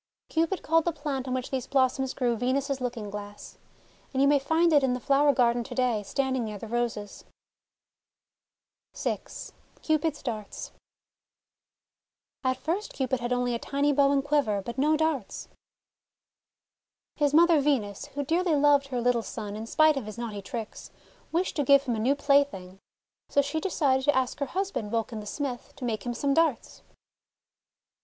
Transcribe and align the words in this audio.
Cupid 0.29 0.63
called 0.63 0.85
the 0.85 0.91
plant 0.91 1.27
on 1.27 1.35
which 1.35 1.51
these 1.51 1.67
blossoms 1.67 2.15
grew 2.15 2.35
Venus's 2.35 2.81
Looking 2.81 3.11
Glass; 3.11 3.59
and 4.11 4.19
you 4.19 4.27
may 4.27 4.39
find 4.39 4.73
it 4.73 4.81
in 4.83 4.95
the 4.95 4.99
flower 4.99 5.31
garden 5.31 5.63
to 5.65 5.75
day, 5.75 6.01
standing 6.01 6.43
near 6.43 6.57
the 6.57 6.65
Roses. 6.67 7.23
60 8.95 9.11
THE 9.11 9.11
WONDER 9.11 9.17
GARDEN 9.21 9.31
VI 9.43 9.81
CUPID'S 10.01 10.23
DARTS 10.23 10.71
AT 12.43 12.57
first 12.57 12.93
Cupid 12.93 13.19
had 13.19 13.31
only 13.31 13.53
a 13.53 13.59
tiny 13.59 13.93
bow 13.93 14.11
and 14.11 14.23
quiver, 14.23 14.63
but 14.63 14.79
no 14.79 14.97
darts. 14.97 15.49
His 17.17 17.31
mother 17.31 17.61
Venus, 17.61 18.05
who 18.15 18.25
dearly 18.25 18.55
loved 18.55 18.87
her 18.87 18.99
little 19.01 19.21
son 19.21 19.55
in 19.55 19.67
spite 19.67 19.97
of 19.97 20.07
his 20.07 20.17
naughty 20.17 20.41
tricks, 20.41 20.89
wished 21.31 21.55
to 21.57 21.63
give 21.63 21.83
him 21.83 21.93
a 21.93 21.99
new 21.99 22.15
plaything. 22.15 22.79
So 23.29 23.43
she 23.43 23.59
decided 23.59 24.05
to 24.05 24.15
ask 24.15 24.39
her 24.39 24.47
husband, 24.47 24.89
Vulcan 24.89 25.19
the 25.19 25.27
Smith, 25.27 25.73
to 25.75 25.85
make 25.85 26.07
him 26.07 26.15
some 26.15 26.33
darts. 26.33 26.81